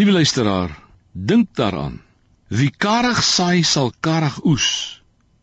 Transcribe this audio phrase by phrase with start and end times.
[0.00, 0.78] Liewe luisteraar,
[1.12, 2.00] dink daaraan.
[2.48, 4.68] Wie karig saai sal karig oes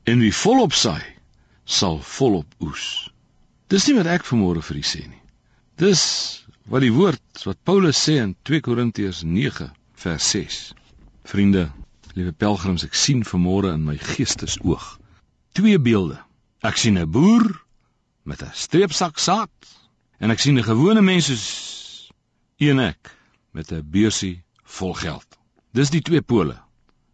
[0.09, 1.05] en wie volop saai
[1.63, 2.85] sal volop oes.
[3.69, 5.21] Dis nie wat ek vanmôre vir u sê nie.
[5.77, 6.01] Dis
[6.73, 9.67] wat die woord wat Paulus sê in 2 Korintiërs 9
[10.03, 10.57] vers 6.
[11.29, 11.67] Vriende,
[12.17, 14.87] liewe pelgrims, ek sien vanmôre in my geestesoog
[15.53, 16.17] twee beelde.
[16.65, 17.45] Ek sien 'n boer
[18.25, 19.53] met 'n streepsak saad
[20.17, 22.09] en ek sien 'n gewone mens soos
[22.57, 23.13] een ek
[23.53, 25.37] met 'n beursie vol geld.
[25.71, 26.57] Dis die twee pole.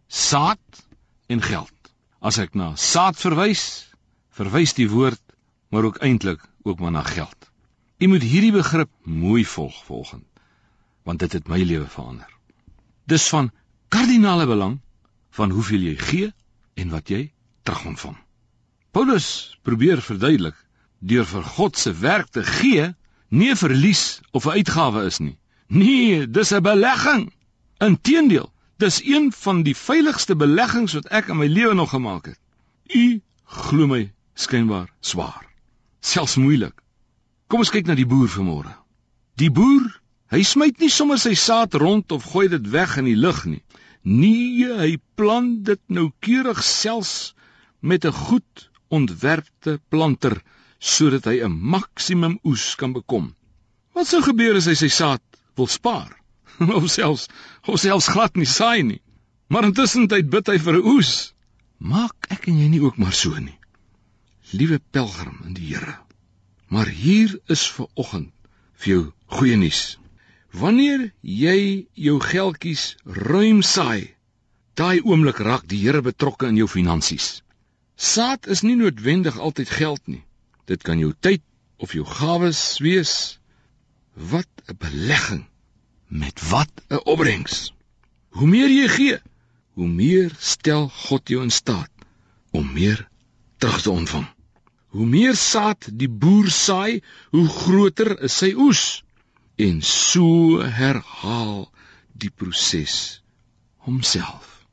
[0.08, 0.84] Saad
[1.26, 1.72] en geld.
[2.20, 3.64] As ek na saad verwys,
[4.34, 5.20] verwys die woord
[5.70, 7.50] maar ook eintlik ook maar na geld.
[7.98, 10.24] Jy moet hierdie begrip mooi volg volgens
[11.04, 12.28] want dit het my lewe verander.
[13.04, 13.50] Dis van
[13.92, 14.78] kardinale belang
[15.36, 16.28] van hoeveel jy gee
[16.80, 17.26] en wat jy
[17.68, 18.16] terugontvang.
[18.96, 19.26] Paulus
[19.68, 20.56] probeer verduidelik
[21.04, 22.94] deur vir God se werk te gee
[23.28, 25.36] nie 'n verlies of 'n uitgawe is nie.
[25.68, 27.32] Nee, dis 'n belegging.
[27.82, 32.40] Inteendeel, dis een van die veiligste beleggings wat ek in my lewe nog gemaak het.
[32.94, 35.46] U glo my skynbaar swaar.
[36.00, 36.74] Selfs moeilik.
[37.48, 38.72] Kom ons kyk na die boer vanmôre.
[39.40, 39.88] Die boer,
[40.30, 43.62] hy smyt nie sommer sy saad rond of gooi dit weg in die lug nie.
[44.02, 47.34] Nee, hy plant dit noukeurig selfs
[47.80, 50.42] met 'n goed ontwerpte planter
[50.78, 53.34] sodat hy 'n maksimum oes kan bekom.
[53.94, 55.22] Wat sou gebeur as hy sy saad
[55.56, 56.23] wil spaar?
[56.78, 57.28] of selfs
[57.66, 59.00] of selfs glad nie saai nie.
[59.48, 61.34] Maar intussen tyd bid hy vir 'n oes.
[61.78, 63.58] Maak ek en jy nie ook maar so nie.
[64.52, 65.98] Liewe pelgrim in die Here.
[66.68, 68.32] Maar hier is vir oggend
[68.80, 69.98] vir jou goeie nuus.
[70.54, 74.14] Wanneer jy jou geldjies ruim saai,
[74.78, 77.42] daai oomblik raak die Here betrokke in jou finansies.
[77.96, 80.24] Saad is nie noodwendig altyd geld nie.
[80.66, 81.42] Dit kan jou tyd
[81.78, 83.38] of jou gawes wees.
[84.14, 85.44] Wat 'n belegging
[86.08, 87.72] met wat 'n opbrengs.
[88.28, 89.18] Hoe meer jy gee,
[89.72, 91.90] hoe meer stel God jou in staat
[92.50, 93.08] om meer
[93.58, 94.26] terug te ontvang.
[94.86, 99.02] Hoe meer saad die boer saai, hoe groter is sy oes.
[99.56, 101.70] En so herhaal
[102.12, 103.22] die proses
[103.76, 104.66] homself.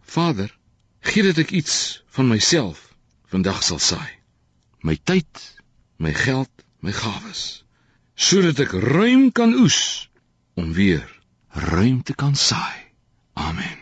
[0.00, 0.58] Vader,
[1.00, 2.94] gee dat ek iets van myself
[3.28, 4.12] vandag sal saai.
[4.80, 5.28] My tyd,
[5.96, 7.64] my geld, my gawes,
[8.14, 10.07] sodat ek ruim kan oes
[10.58, 12.78] om weer ruimte kan saai.
[13.32, 13.78] Amen.